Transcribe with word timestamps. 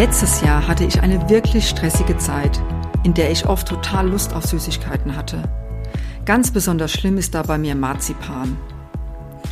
Letztes 0.00 0.40
Jahr 0.40 0.66
hatte 0.66 0.84
ich 0.84 1.02
eine 1.02 1.28
wirklich 1.28 1.68
stressige 1.68 2.16
Zeit, 2.16 2.58
in 3.02 3.12
der 3.12 3.30
ich 3.30 3.44
oft 3.44 3.68
total 3.68 4.08
Lust 4.08 4.32
auf 4.32 4.46
Süßigkeiten 4.46 5.14
hatte. 5.14 5.42
Ganz 6.24 6.50
besonders 6.50 6.90
schlimm 6.90 7.18
ist 7.18 7.34
da 7.34 7.42
bei 7.42 7.58
mir 7.58 7.74
Marzipan. 7.74 8.56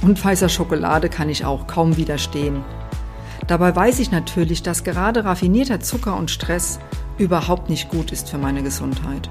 Und 0.00 0.24
weißer 0.24 0.48
Schokolade 0.48 1.10
kann 1.10 1.28
ich 1.28 1.44
auch 1.44 1.66
kaum 1.66 1.98
widerstehen. 1.98 2.64
Dabei 3.46 3.76
weiß 3.76 3.98
ich 3.98 4.10
natürlich, 4.10 4.62
dass 4.62 4.84
gerade 4.84 5.26
raffinierter 5.26 5.80
Zucker 5.80 6.16
und 6.16 6.30
Stress 6.30 6.78
überhaupt 7.18 7.68
nicht 7.68 7.90
gut 7.90 8.10
ist 8.10 8.30
für 8.30 8.38
meine 8.38 8.62
Gesundheit. 8.62 9.28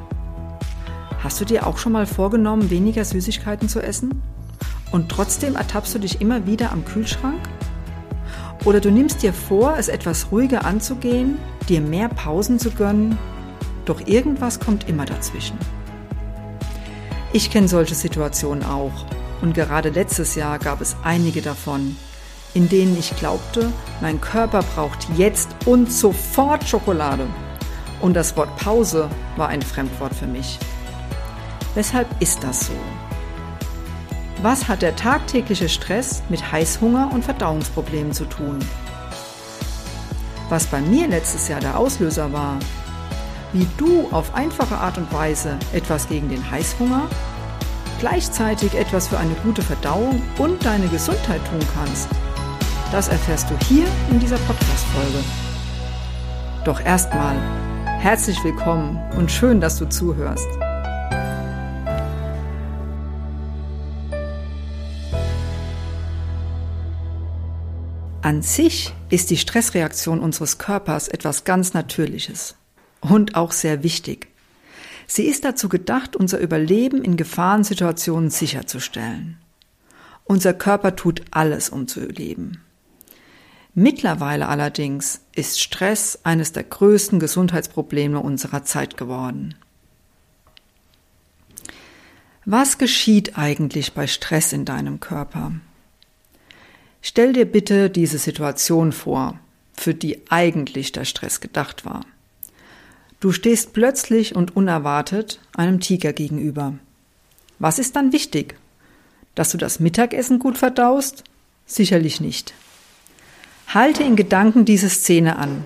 Hast 1.24 1.42
du 1.42 1.46
dir 1.46 1.66
auch 1.66 1.80
schon 1.80 1.94
mal 1.94 2.06
vorgenommen, 2.06 2.70
weniger 2.70 3.04
Süßigkeiten 3.04 3.70
zu 3.70 3.82
essen? 3.82 4.22
Und 4.92 5.10
trotzdem 5.10 5.56
ertappst 5.56 5.96
du 5.96 6.00
dich 6.00 6.22
immer 6.22 6.46
wieder 6.46 6.72
am 6.72 6.86
Kühlschrank? 6.86 7.40
Oder 8.68 8.82
du 8.82 8.92
nimmst 8.92 9.24
dir 9.24 9.32
vor, 9.32 9.78
es 9.78 9.88
etwas 9.88 10.30
ruhiger 10.30 10.66
anzugehen, 10.66 11.40
dir 11.70 11.80
mehr 11.80 12.10
Pausen 12.10 12.60
zu 12.60 12.70
gönnen, 12.70 13.18
doch 13.86 14.06
irgendwas 14.06 14.60
kommt 14.60 14.90
immer 14.90 15.06
dazwischen. 15.06 15.58
Ich 17.32 17.50
kenne 17.50 17.70
solche 17.70 17.96
Situationen 17.96 18.66
auch 18.66 19.06
und 19.42 19.54
gerade 19.54 19.88
letztes 19.88 20.36
Jahr 20.36 20.60
gab 20.60 20.82
es 20.82 20.98
einige 21.02 21.42
davon, 21.42 21.96
in 22.54 22.68
denen 22.68 23.00
ich 23.00 23.16
glaubte, 23.16 23.72
mein 24.02 24.20
Körper 24.20 24.64
braucht 24.76 25.08
jetzt 25.16 25.48
und 25.66 25.90
sofort 25.90 26.68
Schokolade. 26.68 27.26
Und 28.02 28.16
das 28.16 28.36
Wort 28.36 28.54
Pause 28.58 29.10
war 29.38 29.48
ein 29.48 29.62
Fremdwort 29.62 30.14
für 30.14 30.28
mich. 30.28 30.60
Weshalb 31.74 32.08
ist 32.22 32.44
das 32.44 32.68
so? 32.68 32.74
Was 34.42 34.68
hat 34.68 34.84
der 34.84 34.96
tagtägliche 34.96 35.68
Stress 35.68 36.22
mit 36.30 36.52
Heißhunger 36.52 37.10
und 37.12 37.26
Verdauungsproblemen 37.26 38.14
zu 38.14 38.26
tun? 38.26 38.60
Was 40.50 40.68
bei 40.68 40.80
mir 40.80 41.08
letztes 41.08 41.48
Jahr 41.48 41.60
der 41.60 41.78
Auslöser 41.78 42.32
war, 42.32 42.60
wie 43.52 43.68
du 43.78 44.08
auf 44.12 44.36
einfache 44.36 44.78
Art 44.78 45.00
und 45.00 45.12
Weise 45.12 45.58
etwas 45.74 46.08
gegen 46.08 46.30
den 46.30 46.52
Heißhunger, 46.52 47.08
gleichzeitig 48.00 48.76
etwas 48.76 49.08
für 49.08 49.18
eine 49.18 49.34
gute 49.44 49.64
Verdauung 49.64 50.22
und 50.38 50.64
deine 50.64 50.88
Gesundheit 50.88 51.42
tun 51.50 51.68
kannst, 51.74 52.08
das 52.92 53.08
erfährst 53.08 53.50
du 53.50 53.58
hier 53.66 53.88
in 54.12 54.20
dieser 54.20 54.38
Podcast-Folge. 54.38 55.24
Doch 56.64 56.80
erstmal 56.80 57.36
herzlich 58.00 58.38
willkommen 58.44 59.00
und 59.18 59.32
schön, 59.32 59.60
dass 59.60 59.80
du 59.80 59.90
zuhörst. 59.90 60.48
An 68.28 68.42
sich 68.42 68.94
ist 69.10 69.30
die 69.30 69.38
Stressreaktion 69.38 70.20
unseres 70.20 70.58
Körpers 70.58 71.08
etwas 71.08 71.46
ganz 71.46 71.74
Natürliches 71.74 72.56
und 73.00 73.36
auch 73.36 73.54
sehr 73.54 73.84
wichtig. 73.84 74.28
Sie 75.08 75.24
ist 75.28 75.46
dazu 75.46 75.70
gedacht, 75.70 76.18
unser 76.18 76.38
Überleben 76.40 77.06
in 77.06 77.16
Gefahrensituationen 77.16 78.30
sicherzustellen. 78.30 79.38
Unser 80.26 80.54
Körper 80.54 80.98
tut 80.98 81.22
alles, 81.32 81.70
um 81.70 81.88
zu 81.88 82.02
überleben. 82.02 82.62
Mittlerweile 83.74 84.50
allerdings 84.50 85.22
ist 85.34 85.62
Stress 85.62 86.20
eines 86.24 86.52
der 86.52 86.66
größten 86.66 87.22
Gesundheitsprobleme 87.22 88.20
unserer 88.20 88.66
Zeit 88.66 88.98
geworden. 88.98 89.56
Was 92.44 92.78
geschieht 92.78 93.38
eigentlich 93.38 93.94
bei 93.94 94.06
Stress 94.06 94.52
in 94.52 94.66
deinem 94.66 95.00
Körper? 95.00 95.54
Stell 97.02 97.34
dir 97.34 97.46
bitte 97.46 97.90
diese 97.90 98.18
Situation 98.18 98.92
vor, 98.92 99.40
für 99.74 99.94
die 99.94 100.22
eigentlich 100.30 100.92
der 100.92 101.06
Stress 101.06 101.40
gedacht 101.40 101.86
war. 101.86 102.02
Du 103.20 103.32
stehst 103.32 103.74
plötzlich 103.74 104.36
und 104.36 104.56
unerwartet 104.56 105.40
einem 105.56 105.80
Tiger 105.80 106.14
gegenüber. 106.14 106.74
Was 107.60 107.80
ist 107.80 107.96
dann 107.96 108.14
wichtig? 108.14 108.56
Dass 109.34 109.52
du 109.52 109.58
das 109.58 109.80
Mittagessen 109.80 110.40
gut 110.40 110.58
verdaust? 110.58 111.24
Sicherlich 111.66 112.22
nicht. 112.22 112.54
Halte 113.68 114.04
in 114.04 114.16
Gedanken 114.16 114.66
diese 114.66 114.90
Szene 114.90 115.38
an. 115.38 115.66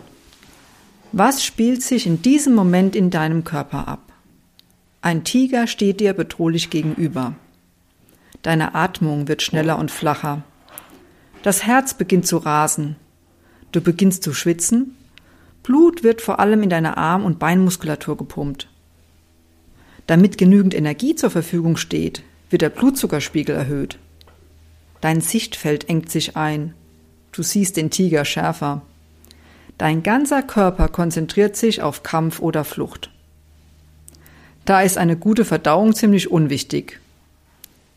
Was 1.12 1.44
spielt 1.44 1.84
sich 1.84 2.08
in 2.08 2.22
diesem 2.22 2.56
Moment 2.56 2.96
in 2.96 3.10
deinem 3.10 3.44
Körper 3.44 3.88
ab? 3.88 4.12
Ein 5.02 5.24
Tiger 5.24 5.68
steht 5.68 6.00
dir 6.00 6.14
bedrohlich 6.14 6.70
gegenüber. 6.70 7.36
Deine 8.44 8.76
Atmung 8.76 9.28
wird 9.28 9.42
schneller 9.42 9.78
und 9.78 9.92
flacher. 9.92 10.44
Das 11.44 11.66
Herz 11.66 11.96
beginnt 11.96 12.28
zu 12.28 12.38
rasen. 12.38 12.96
Du 13.72 13.82
beginnst 13.82 14.24
zu 14.24 14.34
schwitzen. 14.34 14.96
Blut 15.64 16.04
wird 16.04 16.22
vor 16.22 16.40
allem 16.40 16.62
in 16.64 16.70
deine 16.70 16.98
Arm- 16.98 17.26
und 17.26 17.40
Beinmuskulatur 17.40 18.18
gepumpt. 18.18 18.68
Damit 20.08 20.38
genügend 20.38 20.74
Energie 20.74 21.16
zur 21.16 21.30
Verfügung 21.30 21.78
steht, 21.78 22.24
wird 22.50 22.62
der 22.62 22.70
Blutzuckerspiegel 22.70 23.56
erhöht. 23.56 23.98
Dein 25.00 25.22
Sichtfeld 25.22 25.90
engt 25.90 26.12
sich 26.12 26.38
ein. 26.38 26.76
Du 27.32 27.44
siehst 27.44 27.78
den 27.78 27.90
Tiger 27.90 28.24
schärfer. 28.24 28.84
Dein 29.80 30.04
ganzer 30.04 30.44
Körper 30.44 30.90
konzentriert 30.90 31.56
sich 31.56 31.82
auf 31.82 32.04
Kampf 32.04 32.40
oder 32.40 32.64
Flucht. 32.64 33.10
Da 34.66 34.82
ist 34.82 35.00
eine 35.00 35.18
gute 35.18 35.44
Verdauung 35.44 35.96
ziemlich 35.96 36.30
unwichtig. 36.30 37.01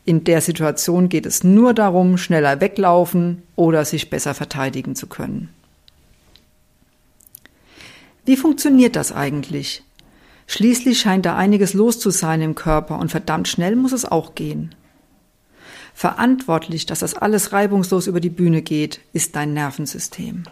In 0.05 0.23
der 0.23 0.41
Situation 0.41 1.09
geht 1.09 1.25
es 1.25 1.43
nur 1.43 1.73
darum, 1.73 2.17
schneller 2.17 2.61
weglaufen 2.61 3.41
oder 3.55 3.83
sich 3.85 4.11
besser 4.11 4.35
verteidigen 4.35 4.95
zu 4.95 5.07
können. 5.07 5.49
Wie 8.23 8.37
funktioniert 8.37 8.95
das 8.95 9.11
eigentlich? 9.11 9.83
Schließlich 10.47 10.99
scheint 10.99 11.25
da 11.25 11.35
einiges 11.35 11.73
los 11.73 11.99
zu 11.99 12.11
sein 12.11 12.41
im 12.41 12.53
Körper 12.53 12.99
und 12.99 13.09
verdammt 13.09 13.47
schnell 13.47 13.75
muss 13.75 13.93
es 13.93 14.05
auch 14.05 14.35
gehen. 14.35 14.75
Verantwortlich, 15.95 16.85
dass 16.85 16.99
das 16.99 17.15
alles 17.15 17.51
reibungslos 17.51 18.05
über 18.05 18.19
die 18.19 18.29
Bühne 18.29 18.61
geht, 18.61 18.99
ist 19.13 19.35
dein 19.35 19.53
Nervensystem. 19.53 20.43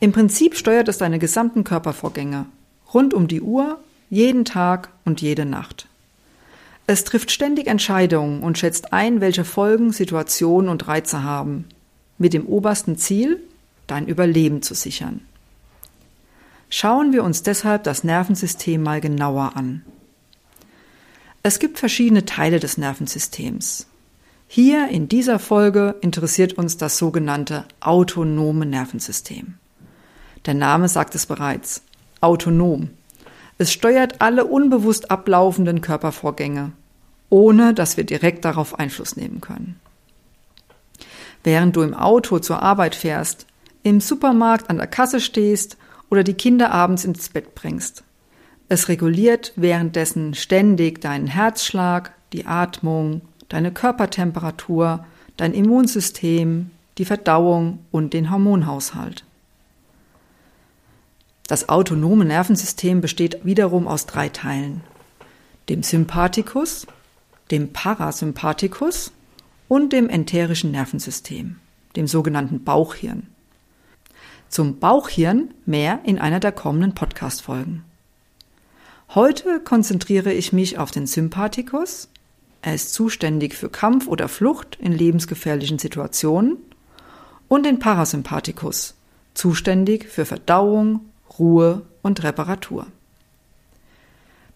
Im 0.00 0.12
Prinzip 0.12 0.56
steuert 0.56 0.88
es 0.88 0.96
deine 0.96 1.18
gesamten 1.18 1.64
Körpervorgänge, 1.64 2.46
rund 2.94 3.12
um 3.12 3.28
die 3.28 3.42
Uhr, 3.42 3.78
jeden 4.08 4.44
Tag 4.44 4.90
und 5.04 5.20
jede 5.20 5.44
Nacht. 5.44 5.86
Es 6.86 7.04
trifft 7.04 7.30
ständig 7.30 7.66
Entscheidungen 7.66 8.42
und 8.42 8.58
schätzt 8.58 8.92
ein, 8.92 9.20
welche 9.20 9.44
Folgen 9.44 9.92
Situationen 9.92 10.68
und 10.68 10.86
Reize 10.86 11.22
haben, 11.22 11.66
mit 12.18 12.34
dem 12.34 12.46
obersten 12.46 12.96
Ziel, 12.96 13.42
dein 13.86 14.06
Überleben 14.06 14.62
zu 14.62 14.74
sichern. 14.74 15.20
Schauen 16.68 17.12
wir 17.12 17.24
uns 17.24 17.42
deshalb 17.42 17.84
das 17.84 18.04
Nervensystem 18.04 18.82
mal 18.82 19.00
genauer 19.00 19.52
an. 19.56 19.82
Es 21.42 21.58
gibt 21.58 21.78
verschiedene 21.78 22.24
Teile 22.24 22.58
des 22.58 22.78
Nervensystems. 22.78 23.86
Hier 24.48 24.88
in 24.88 25.08
dieser 25.08 25.38
Folge 25.38 25.96
interessiert 26.00 26.54
uns 26.54 26.76
das 26.76 26.98
sogenannte 26.98 27.64
autonome 27.80 28.66
Nervensystem. 28.66 29.54
Der 30.46 30.54
Name 30.54 30.88
sagt 30.88 31.14
es 31.14 31.26
bereits. 31.26 31.82
Autonom. 32.20 32.90
Es 33.56 33.72
steuert 33.72 34.20
alle 34.20 34.44
unbewusst 34.46 35.10
ablaufenden 35.10 35.80
Körpervorgänge, 35.80 36.72
ohne 37.30 37.74
dass 37.74 37.96
wir 37.96 38.04
direkt 38.04 38.44
darauf 38.44 38.78
Einfluss 38.78 39.16
nehmen 39.16 39.40
können. 39.40 39.80
Während 41.44 41.76
du 41.76 41.82
im 41.82 41.94
Auto 41.94 42.38
zur 42.38 42.62
Arbeit 42.62 42.94
fährst, 42.94 43.46
im 43.82 44.00
Supermarkt 44.00 44.70
an 44.70 44.78
der 44.78 44.86
Kasse 44.86 45.20
stehst 45.20 45.76
oder 46.10 46.24
die 46.24 46.34
Kinder 46.34 46.72
abends 46.72 47.04
ins 47.04 47.28
Bett 47.28 47.54
bringst. 47.54 48.02
Es 48.68 48.88
reguliert 48.88 49.52
währenddessen 49.56 50.34
ständig 50.34 51.00
deinen 51.00 51.26
Herzschlag, 51.26 52.12
die 52.32 52.46
Atmung, 52.46 53.20
deine 53.48 53.72
Körpertemperatur, 53.72 55.04
dein 55.36 55.52
Immunsystem, 55.52 56.70
die 56.98 57.04
Verdauung 57.04 57.80
und 57.90 58.14
den 58.14 58.30
Hormonhaushalt. 58.30 59.24
Das 61.46 61.68
autonome 61.68 62.24
Nervensystem 62.24 63.02
besteht 63.02 63.44
wiederum 63.44 63.86
aus 63.86 64.06
drei 64.06 64.30
Teilen. 64.30 64.80
Dem 65.68 65.82
Sympathikus, 65.82 66.86
dem 67.50 67.72
Parasympathikus 67.72 69.12
und 69.68 69.92
dem 69.92 70.08
enterischen 70.08 70.70
Nervensystem, 70.70 71.56
dem 71.96 72.06
sogenannten 72.06 72.64
Bauchhirn. 72.64 73.28
Zum 74.48 74.78
Bauchhirn 74.78 75.52
mehr 75.66 76.00
in 76.04 76.18
einer 76.18 76.40
der 76.40 76.52
kommenden 76.52 76.94
Podcast-Folgen. 76.94 77.84
Heute 79.14 79.60
konzentriere 79.60 80.32
ich 80.32 80.54
mich 80.54 80.78
auf 80.78 80.90
den 80.92 81.06
Sympathikus. 81.06 82.08
Er 82.62 82.74
ist 82.74 82.94
zuständig 82.94 83.54
für 83.54 83.68
Kampf 83.68 84.06
oder 84.06 84.28
Flucht 84.28 84.76
in 84.80 84.92
lebensgefährlichen 84.92 85.78
Situationen. 85.78 86.56
Und 87.48 87.66
den 87.66 87.78
Parasympathikus, 87.78 88.94
zuständig 89.34 90.08
für 90.08 90.24
Verdauung, 90.24 91.00
Ruhe 91.38 91.82
und 92.02 92.22
Reparatur. 92.22 92.86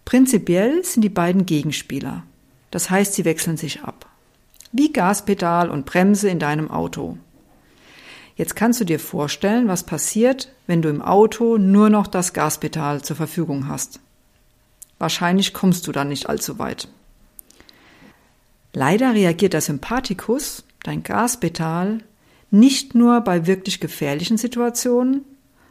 Prinzipiell 0.05 0.83
sind 0.83 1.01
die 1.01 1.09
beiden 1.09 1.45
Gegenspieler. 1.45 2.23
Das 2.71 2.89
heißt, 2.89 3.13
sie 3.13 3.25
wechseln 3.25 3.57
sich 3.57 3.83
ab. 3.83 4.07
Wie 4.71 4.93
Gaspedal 4.93 5.69
und 5.69 5.85
Bremse 5.85 6.29
in 6.29 6.39
deinem 6.39 6.69
Auto. 6.69 7.17
Jetzt 8.35 8.55
kannst 8.55 8.79
du 8.79 8.85
dir 8.85 8.99
vorstellen, 8.99 9.67
was 9.67 9.83
passiert, 9.83 10.53
wenn 10.65 10.81
du 10.81 10.89
im 10.89 11.01
Auto 11.01 11.57
nur 11.57 11.89
noch 11.89 12.07
das 12.07 12.33
Gaspedal 12.33 13.01
zur 13.01 13.15
Verfügung 13.15 13.67
hast. 13.67 13.99
Wahrscheinlich 14.97 15.53
kommst 15.53 15.87
du 15.87 15.91
dann 15.91 16.09
nicht 16.09 16.29
allzu 16.29 16.59
weit. 16.59 16.87
Leider 18.73 19.13
reagiert 19.13 19.53
der 19.53 19.61
Sympathikus, 19.61 20.63
dein 20.83 21.03
Gaspedal, 21.03 21.99
nicht 22.51 22.95
nur 22.95 23.21
bei 23.21 23.47
wirklich 23.47 23.79
gefährlichen 23.79 24.37
Situationen, 24.37 25.25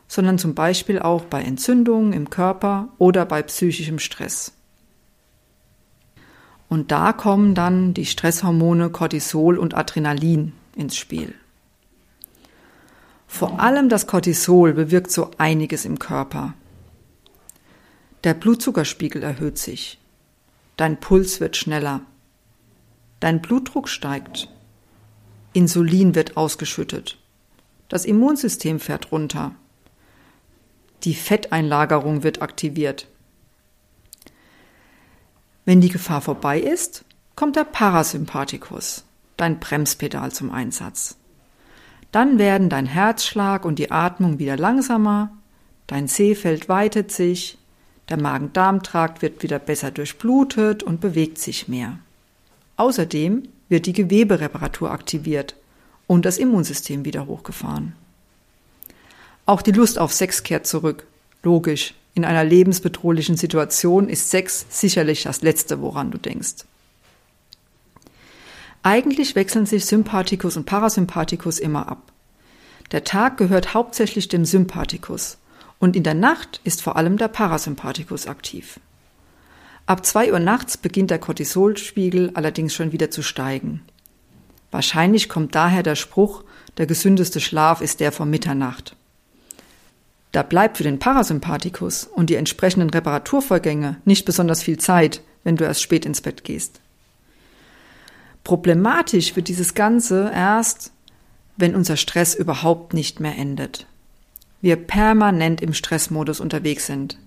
sondern 0.08 0.38
zum 0.38 0.54
Beispiel 0.54 0.98
auch 0.98 1.22
bei 1.22 1.42
Entzündungen 1.42 2.12
im 2.12 2.30
Körper 2.30 2.88
oder 2.98 3.26
bei 3.26 3.42
psychischem 3.42 3.98
Stress. 3.98 4.52
Und 6.68 6.90
da 6.90 7.12
kommen 7.12 7.54
dann 7.54 7.94
die 7.94 8.06
Stresshormone 8.06 8.90
Cortisol 8.90 9.58
und 9.58 9.74
Adrenalin 9.74 10.52
ins 10.74 10.96
Spiel. 10.96 11.34
Vor 13.26 13.60
allem 13.60 13.88
das 13.88 14.06
Cortisol 14.06 14.72
bewirkt 14.72 15.10
so 15.10 15.30
einiges 15.38 15.84
im 15.84 15.98
Körper. 15.98 16.54
Der 18.24 18.34
Blutzuckerspiegel 18.34 19.22
erhöht 19.22 19.58
sich. 19.58 19.98
Dein 20.76 20.98
Puls 20.98 21.40
wird 21.40 21.56
schneller. 21.56 22.00
Dein 23.20 23.40
Blutdruck 23.42 23.88
steigt. 23.88 24.48
Insulin 25.52 26.14
wird 26.14 26.36
ausgeschüttet. 26.36 27.18
Das 27.88 28.04
Immunsystem 28.04 28.80
fährt 28.80 29.12
runter. 29.12 29.54
Die 31.04 31.14
Fetteinlagerung 31.14 32.22
wird 32.22 32.42
aktiviert. 32.42 33.06
Wenn 35.64 35.80
die 35.80 35.90
Gefahr 35.90 36.20
vorbei 36.20 36.58
ist, 36.58 37.04
kommt 37.36 37.56
der 37.56 37.64
Parasympathikus, 37.64 39.04
dein 39.36 39.60
Bremspedal 39.60 40.32
zum 40.32 40.50
Einsatz. 40.50 41.16
Dann 42.10 42.38
werden 42.38 42.68
dein 42.68 42.86
Herzschlag 42.86 43.64
und 43.64 43.78
die 43.78 43.90
Atmung 43.90 44.38
wieder 44.38 44.56
langsamer, 44.56 45.30
dein 45.86 46.08
Sehfeld 46.08 46.68
weitet 46.68 47.12
sich, 47.12 47.58
der 48.08 48.20
Magen-Darm-Trakt 48.20 49.20
wird 49.20 49.42
wieder 49.42 49.58
besser 49.58 49.90
durchblutet 49.90 50.82
und 50.82 51.00
bewegt 51.00 51.38
sich 51.38 51.68
mehr. 51.68 51.98
Außerdem 52.76 53.42
wird 53.68 53.86
die 53.86 53.92
Gewebereparatur 53.92 54.90
aktiviert 54.90 55.54
und 56.06 56.24
das 56.24 56.38
Immunsystem 56.38 57.04
wieder 57.04 57.26
hochgefahren. 57.26 57.94
Auch 59.48 59.62
die 59.62 59.72
Lust 59.72 59.98
auf 59.98 60.12
Sex 60.12 60.42
kehrt 60.42 60.66
zurück. 60.66 61.06
Logisch, 61.42 61.94
in 62.12 62.26
einer 62.26 62.44
lebensbedrohlichen 62.44 63.34
Situation 63.38 64.10
ist 64.10 64.28
Sex 64.28 64.66
sicherlich 64.68 65.22
das 65.22 65.40
Letzte, 65.40 65.80
woran 65.80 66.10
du 66.10 66.18
denkst. 66.18 66.66
Eigentlich 68.82 69.36
wechseln 69.36 69.64
sich 69.64 69.86
Sympathikus 69.86 70.58
und 70.58 70.66
Parasympathikus 70.66 71.60
immer 71.60 71.88
ab. 71.88 72.12
Der 72.92 73.04
Tag 73.04 73.38
gehört 73.38 73.72
hauptsächlich 73.72 74.28
dem 74.28 74.44
Sympathikus 74.44 75.38
und 75.78 75.96
in 75.96 76.02
der 76.02 76.12
Nacht 76.12 76.60
ist 76.64 76.82
vor 76.82 76.96
allem 76.96 77.16
der 77.16 77.28
Parasympathikus 77.28 78.26
aktiv. 78.26 78.78
Ab 79.86 80.04
zwei 80.04 80.30
Uhr 80.30 80.40
nachts 80.40 80.76
beginnt 80.76 81.10
der 81.10 81.20
Cortisolspiegel 81.20 82.32
allerdings 82.34 82.74
schon 82.74 82.92
wieder 82.92 83.10
zu 83.10 83.22
steigen. 83.22 83.80
Wahrscheinlich 84.70 85.30
kommt 85.30 85.54
daher 85.54 85.82
der 85.82 85.96
Spruch, 85.96 86.44
der 86.76 86.84
gesündeste 86.84 87.40
Schlaf 87.40 87.80
ist 87.80 88.00
der 88.00 88.12
vor 88.12 88.26
Mitternacht. 88.26 88.94
Da 90.32 90.42
bleibt 90.42 90.76
für 90.76 90.82
den 90.82 90.98
Parasympathikus 90.98 92.04
und 92.04 92.30
die 92.30 92.34
entsprechenden 92.34 92.90
Reparaturvorgänge 92.90 93.96
nicht 94.04 94.24
besonders 94.24 94.62
viel 94.62 94.78
Zeit, 94.78 95.22
wenn 95.44 95.56
du 95.56 95.64
erst 95.64 95.82
spät 95.82 96.04
ins 96.04 96.20
Bett 96.20 96.44
gehst. 96.44 96.80
Problematisch 98.44 99.36
wird 99.36 99.48
dieses 99.48 99.74
Ganze 99.74 100.30
erst, 100.34 100.92
wenn 101.56 101.74
unser 101.74 101.96
Stress 101.96 102.34
überhaupt 102.34 102.94
nicht 102.94 103.20
mehr 103.20 103.36
endet. 103.36 103.86
Wir 104.60 104.76
permanent 104.76 105.60
im 105.60 105.74
Stressmodus 105.74 106.40
unterwegs 106.40 106.86
sind. 106.86 107.18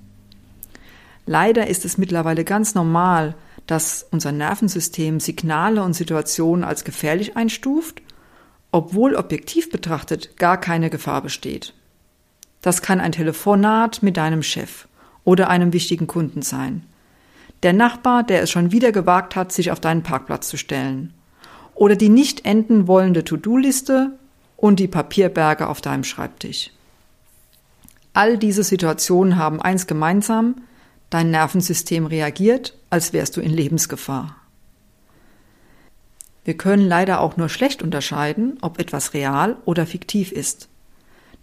Leider 1.25 1.67
ist 1.67 1.85
es 1.85 1.97
mittlerweile 1.97 2.43
ganz 2.43 2.75
normal, 2.75 3.35
dass 3.67 4.05
unser 4.11 4.31
Nervensystem 4.31 5.19
Signale 5.19 5.83
und 5.83 5.93
Situationen 5.93 6.63
als 6.63 6.83
gefährlich 6.83 7.37
einstuft, 7.37 8.01
obwohl 8.71 9.15
objektiv 9.15 9.69
betrachtet 9.69 10.37
gar 10.37 10.59
keine 10.59 10.89
Gefahr 10.89 11.21
besteht. 11.21 11.73
Das 12.61 12.81
kann 12.81 12.99
ein 12.99 13.11
Telefonat 13.11 14.03
mit 14.03 14.17
deinem 14.17 14.43
Chef 14.43 14.87
oder 15.23 15.49
einem 15.49 15.73
wichtigen 15.73 16.07
Kunden 16.07 16.41
sein. 16.41 16.83
Der 17.63 17.73
Nachbar, 17.73 18.23
der 18.23 18.41
es 18.41 18.49
schon 18.51 18.71
wieder 18.71 18.91
gewagt 18.91 19.35
hat, 19.35 19.51
sich 19.51 19.71
auf 19.71 19.79
deinen 19.79 20.03
Parkplatz 20.03 20.47
zu 20.47 20.57
stellen. 20.57 21.13
Oder 21.75 21.95
die 21.95 22.09
nicht 22.09 22.45
enden 22.45 22.87
wollende 22.87 23.23
To-Do-Liste 23.23 24.17
und 24.57 24.79
die 24.79 24.87
Papierberge 24.87 25.67
auf 25.67 25.81
deinem 25.81 26.03
Schreibtisch. 26.03 26.71
All 28.13 28.37
diese 28.37 28.63
Situationen 28.63 29.37
haben 29.37 29.61
eins 29.61 29.87
gemeinsam, 29.87 30.55
Dein 31.11 31.29
Nervensystem 31.29 32.05
reagiert, 32.05 32.73
als 32.89 33.11
wärst 33.11 33.35
du 33.35 33.41
in 33.41 33.51
Lebensgefahr. 33.51 34.37
Wir 36.45 36.55
können 36.55 36.87
leider 36.87 37.19
auch 37.19 37.35
nur 37.35 37.49
schlecht 37.49 37.83
unterscheiden, 37.83 38.57
ob 38.61 38.79
etwas 38.79 39.13
real 39.13 39.57
oder 39.65 39.85
fiktiv 39.85 40.31
ist. 40.31 40.69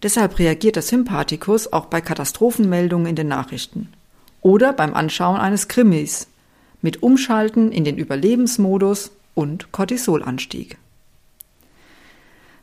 Deshalb 0.01 0.39
reagiert 0.39 0.75
der 0.75 0.83
Sympathikus 0.83 1.73
auch 1.73 1.87
bei 1.87 1.99
Katastrophenmeldungen 2.01 3.07
in 3.07 3.15
den 3.15 3.27
Nachrichten 3.27 3.91
oder 4.41 4.71
beim 4.71 4.93
Anschauen 4.93 5.37
eines 5.37 5.67
Krimis 5.67 6.27
mit 6.81 7.03
Umschalten 7.03 7.71
in 7.71 7.83
den 7.83 7.97
Überlebensmodus 7.97 9.11
und 9.35 9.71
Cortisolanstieg. 9.71 10.77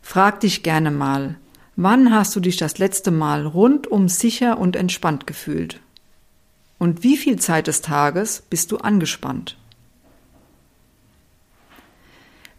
Frag 0.01 0.41
dich 0.41 0.63
gerne 0.63 0.91
mal, 0.91 1.37
wann 1.75 2.15
hast 2.15 2.35
du 2.35 2.41
dich 2.41 2.57
das 2.57 2.79
letzte 2.79 3.11
Mal 3.11 3.45
rundum 3.45 4.09
sicher 4.09 4.59
und 4.59 4.77
entspannt 4.77 5.27
gefühlt? 5.27 5.81
Und 6.79 7.03
wie 7.03 7.17
viel 7.17 7.39
Zeit 7.39 7.67
des 7.67 7.83
Tages 7.83 8.43
bist 8.49 8.73
du 8.73 8.79
angespannt? 8.79 9.57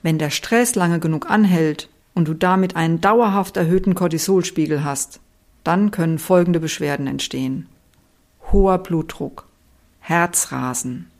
Wenn 0.03 0.19
der 0.19 0.29
Stress 0.29 0.75
lange 0.75 1.00
genug 1.00 1.29
anhält 1.29 1.89
und 2.18 2.28
du 2.28 2.34
damit 2.34 2.75
einen 2.75 3.00
dauerhaft 3.00 3.58
erhöhten 3.58 3.94
Cortisolspiegel 3.94 4.84
hast, 4.84 5.19
dann 5.64 5.92
können 5.92 6.18
folgende 6.18 6.60
Beschwerden 6.60 7.06
entstehen. 7.06 7.69
Hoher 8.52 8.80
Blutdruck, 8.80 9.46
Herzrasen, 10.00 11.12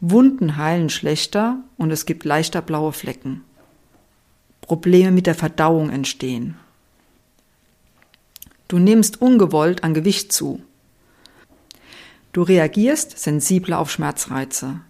Wunden 0.00 0.56
heilen 0.56 0.90
schlechter 0.90 1.58
und 1.76 1.92
es 1.92 2.04
gibt 2.04 2.24
leichter 2.24 2.62
blaue 2.62 2.92
Flecken. 2.92 3.44
Probleme 4.60 5.12
mit 5.12 5.28
der 5.28 5.36
Verdauung 5.36 5.88
entstehen. 5.88 6.56
Du 8.66 8.80
nimmst 8.80 9.22
ungewollt 9.22 9.84
an 9.84 9.94
Gewicht 9.94 10.32
zu. 10.32 10.60
Du 12.32 12.42
reagierst 12.42 13.20
sensibler 13.20 13.78
auf 13.78 13.92
Schmerzreize. 13.92 14.80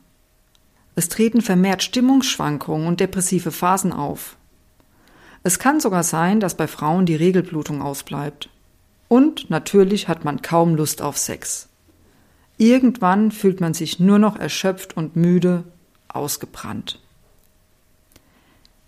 Es 0.95 1.11
treten 1.11 1.43
vermehrt 1.43 1.83
Stimmungsschwankungen 1.83 2.87
und 2.87 3.00
depressive 3.00 3.52
Phasen 3.52 3.93
auf. 3.93 4.38
Es 5.49 5.59
kann 5.59 5.81
sogar 5.81 6.02
sein, 6.02 6.40
dass 6.40 6.57
bei 6.59 6.67
Frauen 6.67 7.07
die 7.07 7.14
Regelblutung 7.14 7.81
ausbleibt. 7.81 8.50
Und 9.09 9.49
natürlich 9.49 10.07
hat 10.07 10.23
man 10.23 10.43
kaum 10.43 10.75
Lust 10.75 11.00
auf 11.00 11.17
Sex. 11.17 11.71
Irgendwann 12.59 13.31
fühlt 13.31 13.59
man 13.59 13.73
sich 13.73 13.99
nur 13.99 14.19
noch 14.19 14.37
erschöpft 14.37 14.95
und 14.95 15.17
müde, 15.17 15.64
ausgebrannt. 16.09 17.00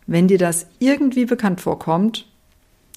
Wenn 0.07 0.29
dir 0.29 0.37
das 0.37 0.67
irgendwie 0.81 1.25
bekannt 1.25 1.63
vorkommt, 1.63 2.27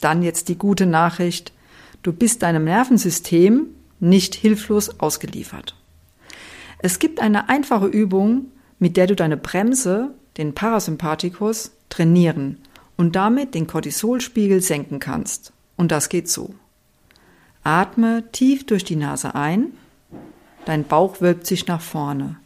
dann 0.01 0.23
jetzt 0.23 0.49
die 0.49 0.57
gute 0.57 0.85
Nachricht, 0.85 1.53
du 2.01 2.11
bist 2.11 2.43
deinem 2.43 2.65
Nervensystem 2.65 3.67
nicht 4.01 4.35
hilflos 4.35 4.99
ausgeliefert. 4.99 5.73
Es 6.79 6.99
gibt 6.99 7.21
eine 7.21 7.47
einfache 7.47 7.87
Übung, 7.87 8.47
mit 8.77 8.97
der 8.97 9.07
du 9.07 9.15
deine 9.15 9.37
Bremse, 9.37 10.13
den 10.35 10.53
Parasympathikus, 10.53 11.71
trainieren 11.87 12.57
und 13.03 13.17
damit 13.17 13.53
den 13.53 13.67
Cortisolspiegel 13.67 14.61
senken 14.61 14.99
kannst. 14.99 15.51
Und 15.75 15.91
das 15.91 16.07
geht 16.07 16.29
so. 16.29 16.55
Atme 17.61 18.23
tief 18.31 18.65
durch 18.65 18.85
die 18.85 18.95
Nase 18.95 19.35
ein, 19.35 19.73
dein 20.63 20.85
Bauch 20.85 21.19
wölbt 21.19 21.45
sich 21.45 21.67
nach 21.67 21.81
vorne. 21.81 22.37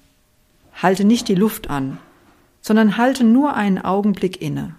Halte 0.74 1.04
nicht 1.04 1.28
die 1.28 1.36
Luft 1.36 1.70
an, 1.70 2.00
sondern 2.60 2.98
halte 2.98 3.24
nur 3.24 3.54
einen 3.54 3.78
Augenblick 3.78 4.42
inne. 4.42 4.74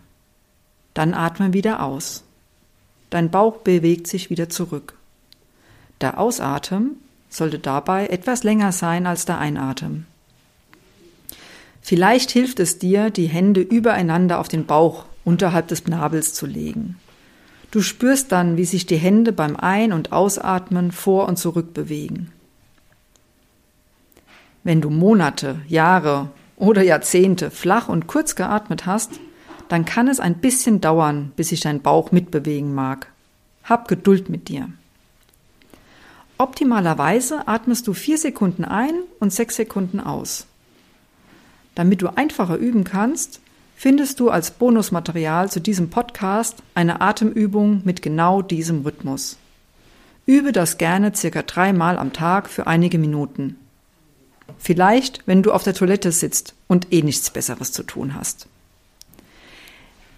Dann 0.94 1.14
atme 1.14 1.52
wieder 1.52 1.84
aus. 1.84 2.24
Dein 3.08 3.30
Bauch 3.30 3.58
bewegt 3.58 4.08
sich 4.08 4.30
wieder 4.30 4.48
zurück. 4.48 4.94
Der 6.00 6.18
Ausatmen 6.18 6.96
sollte 7.28 7.60
dabei 7.60 8.08
etwas 8.08 8.42
länger 8.42 8.72
sein 8.72 9.06
als 9.06 9.26
der 9.26 9.38
Einatmen. 9.38 10.08
Vielleicht 11.82 12.32
hilft 12.32 12.58
es 12.58 12.80
dir, 12.80 13.10
die 13.10 13.28
Hände 13.28 13.60
übereinander 13.60 14.40
auf 14.40 14.48
den 14.48 14.66
Bauch 14.66 15.04
unterhalb 15.28 15.68
des 15.68 15.86
Nabels 15.86 16.32
zu 16.32 16.46
legen. 16.46 16.96
Du 17.70 17.82
spürst 17.82 18.32
dann, 18.32 18.56
wie 18.56 18.64
sich 18.64 18.86
die 18.86 18.96
Hände 18.96 19.30
beim 19.32 19.56
Ein- 19.56 19.92
und 19.92 20.10
Ausatmen 20.10 20.90
vor 20.90 21.28
und 21.28 21.38
zurück 21.38 21.74
bewegen. 21.74 22.32
Wenn 24.64 24.80
du 24.80 24.88
Monate, 24.88 25.60
Jahre 25.68 26.30
oder 26.56 26.82
Jahrzehnte 26.82 27.50
flach 27.50 27.90
und 27.90 28.06
kurz 28.06 28.36
geatmet 28.36 28.86
hast, 28.86 29.20
dann 29.68 29.84
kann 29.84 30.08
es 30.08 30.18
ein 30.18 30.36
bisschen 30.36 30.80
dauern, 30.80 31.32
bis 31.36 31.50
sich 31.50 31.60
dein 31.60 31.82
Bauch 31.82 32.10
mitbewegen 32.10 32.74
mag. 32.74 33.12
Hab 33.64 33.86
Geduld 33.86 34.30
mit 34.30 34.48
dir. 34.48 34.70
Optimalerweise 36.38 37.46
atmest 37.46 37.86
du 37.86 37.92
vier 37.92 38.16
Sekunden 38.16 38.64
ein 38.64 38.94
und 39.20 39.30
sechs 39.30 39.56
Sekunden 39.56 40.00
aus. 40.00 40.46
Damit 41.74 42.00
du 42.00 42.16
einfacher 42.16 42.56
üben 42.56 42.84
kannst, 42.84 43.40
findest 43.78 44.18
du 44.18 44.28
als 44.28 44.50
Bonusmaterial 44.50 45.52
zu 45.52 45.60
diesem 45.60 45.88
Podcast 45.88 46.64
eine 46.74 47.00
Atemübung 47.00 47.82
mit 47.84 48.02
genau 48.02 48.42
diesem 48.42 48.82
Rhythmus. 48.82 49.36
Übe 50.26 50.50
das 50.50 50.78
gerne 50.78 51.14
circa 51.14 51.42
dreimal 51.42 51.96
am 51.96 52.12
Tag 52.12 52.48
für 52.48 52.66
einige 52.66 52.98
Minuten. 52.98 53.56
Vielleicht, 54.58 55.22
wenn 55.26 55.44
du 55.44 55.52
auf 55.52 55.62
der 55.62 55.74
Toilette 55.74 56.10
sitzt 56.10 56.54
und 56.66 56.92
eh 56.92 57.02
nichts 57.02 57.30
Besseres 57.30 57.70
zu 57.70 57.84
tun 57.84 58.16
hast. 58.16 58.48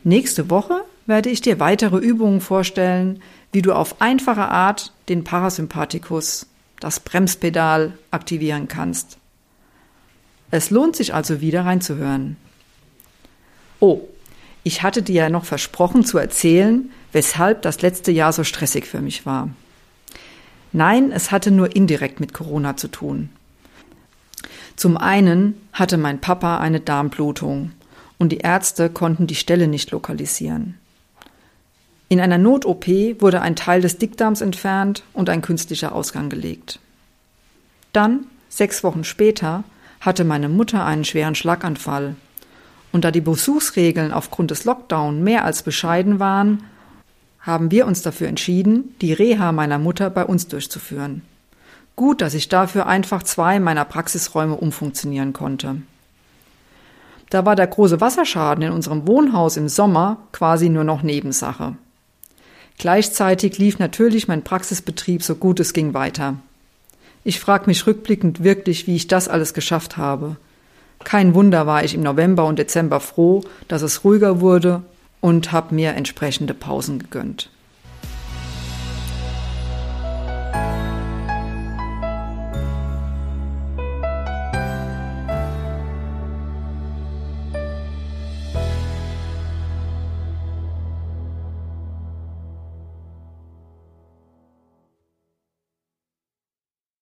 Nächste 0.04 0.48
Woche 0.48 0.82
werde 1.04 1.28
ich 1.28 1.42
dir 1.42 1.60
weitere 1.60 1.98
Übungen 1.98 2.40
vorstellen, 2.40 3.20
wie 3.52 3.60
du 3.60 3.74
auf 3.74 4.00
einfache 4.00 4.48
Art 4.48 4.94
den 5.10 5.22
Parasympathikus, 5.22 6.46
das 6.80 7.00
Bremspedal, 7.00 7.92
aktivieren 8.10 8.68
kannst. 8.68 9.18
Es 10.50 10.70
lohnt 10.70 10.96
sich 10.96 11.12
also 11.12 11.42
wieder 11.42 11.66
reinzuhören. 11.66 12.38
Oh, 13.80 14.02
ich 14.62 14.82
hatte 14.82 15.02
dir 15.02 15.22
ja 15.22 15.30
noch 15.30 15.44
versprochen 15.44 16.04
zu 16.04 16.18
erzählen, 16.18 16.90
weshalb 17.12 17.62
das 17.62 17.82
letzte 17.82 18.12
Jahr 18.12 18.32
so 18.32 18.44
stressig 18.44 18.86
für 18.86 19.00
mich 19.00 19.26
war. 19.26 19.48
Nein, 20.72 21.10
es 21.12 21.32
hatte 21.32 21.50
nur 21.50 21.74
indirekt 21.74 22.20
mit 22.20 22.32
Corona 22.32 22.76
zu 22.76 22.88
tun. 22.88 23.30
Zum 24.76 24.96
einen 24.96 25.60
hatte 25.72 25.96
mein 25.96 26.20
Papa 26.20 26.58
eine 26.58 26.80
Darmblutung 26.80 27.72
und 28.18 28.30
die 28.30 28.38
Ärzte 28.38 28.90
konnten 28.90 29.26
die 29.26 29.34
Stelle 29.34 29.66
nicht 29.66 29.90
lokalisieren. 29.90 30.78
In 32.08 32.20
einer 32.20 32.38
Not-OP 32.38 32.86
wurde 33.20 33.40
ein 33.40 33.56
Teil 33.56 33.80
des 33.80 33.98
Dickdarms 33.98 34.40
entfernt 34.40 35.04
und 35.12 35.28
ein 35.28 35.42
künstlicher 35.42 35.94
Ausgang 35.94 36.28
gelegt. 36.28 36.80
Dann, 37.92 38.26
sechs 38.48 38.82
Wochen 38.84 39.04
später, 39.04 39.64
hatte 40.00 40.24
meine 40.24 40.48
Mutter 40.48 40.84
einen 40.84 41.04
schweren 41.04 41.34
Schlaganfall. 41.34 42.16
Und 42.92 43.04
da 43.04 43.10
die 43.10 43.20
Besuchsregeln 43.20 44.12
aufgrund 44.12 44.50
des 44.50 44.64
Lockdown 44.64 45.22
mehr 45.22 45.44
als 45.44 45.62
bescheiden 45.62 46.18
waren, 46.18 46.64
haben 47.40 47.70
wir 47.70 47.86
uns 47.86 48.02
dafür 48.02 48.28
entschieden, 48.28 48.94
die 49.00 49.12
Reha 49.12 49.52
meiner 49.52 49.78
Mutter 49.78 50.10
bei 50.10 50.24
uns 50.24 50.48
durchzuführen. 50.48 51.22
Gut, 51.96 52.20
dass 52.20 52.34
ich 52.34 52.48
dafür 52.48 52.86
einfach 52.86 53.22
zwei 53.22 53.60
meiner 53.60 53.84
Praxisräume 53.84 54.56
umfunktionieren 54.56 55.32
konnte. 55.32 55.76
Da 57.30 57.46
war 57.46 57.56
der 57.56 57.68
große 57.68 58.00
Wasserschaden 58.00 58.64
in 58.64 58.72
unserem 58.72 59.06
Wohnhaus 59.06 59.56
im 59.56 59.68
Sommer 59.68 60.18
quasi 60.32 60.68
nur 60.68 60.84
noch 60.84 61.02
Nebensache. 61.02 61.76
Gleichzeitig 62.78 63.58
lief 63.58 63.78
natürlich 63.78 64.26
mein 64.26 64.42
Praxisbetrieb 64.42 65.22
so 65.22 65.36
gut 65.36 65.60
es 65.60 65.72
ging 65.72 65.94
weiter. 65.94 66.36
Ich 67.22 67.38
frage 67.38 67.66
mich 67.66 67.86
rückblickend 67.86 68.42
wirklich, 68.42 68.86
wie 68.86 68.96
ich 68.96 69.06
das 69.06 69.28
alles 69.28 69.54
geschafft 69.54 69.96
habe. 69.96 70.36
Kein 71.04 71.34
Wunder 71.34 71.66
war 71.66 71.82
ich 71.84 71.94
im 71.94 72.02
November 72.02 72.44
und 72.46 72.58
Dezember 72.58 73.00
froh, 73.00 73.42
dass 73.68 73.82
es 73.82 74.04
ruhiger 74.04 74.40
wurde 74.40 74.82
und 75.20 75.52
habe 75.52 75.74
mir 75.74 75.94
entsprechende 75.94 76.54
Pausen 76.54 76.98
gegönnt. 76.98 77.50